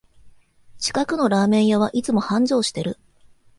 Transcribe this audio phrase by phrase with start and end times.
[0.79, 2.97] 近くのラーメン屋はいつも繁盛してる